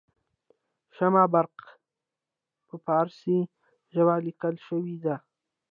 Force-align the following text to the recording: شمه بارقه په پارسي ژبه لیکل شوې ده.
شمه 0.95 1.23
بارقه 1.33 1.69
په 2.67 2.75
پارسي 2.85 3.37
ژبه 3.93 4.15
لیکل 4.27 4.55
شوې 4.67 4.97
ده. 5.05 5.15